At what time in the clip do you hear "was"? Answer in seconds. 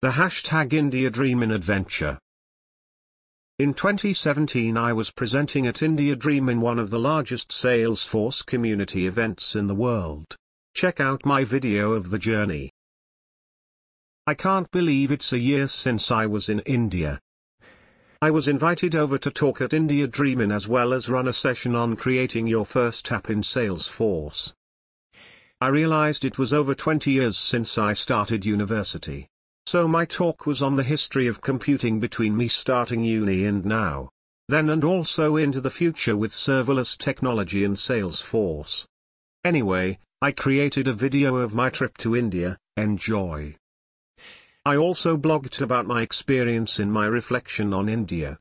4.92-5.10, 16.26-16.48, 18.30-18.46, 26.38-26.52, 30.46-30.62